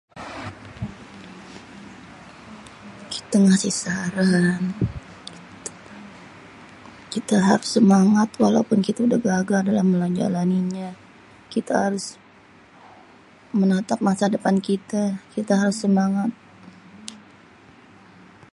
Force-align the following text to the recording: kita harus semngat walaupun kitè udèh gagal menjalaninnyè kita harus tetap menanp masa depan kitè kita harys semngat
kita 7.13 7.37
harus 7.49 7.69
semngat 7.73 8.29
walaupun 8.43 8.79
kitè 8.85 8.99
udèh 9.05 9.21
gagal 9.27 9.61
menjalaninnyè 9.91 10.89
kita 11.53 11.73
harus 11.83 12.05
tetap 12.13 13.53
menanp 13.59 13.89
masa 14.07 14.25
depan 14.35 14.55
kitè 14.67 15.03
kita 15.33 15.53
harys 15.61 15.79
semngat 15.81 16.31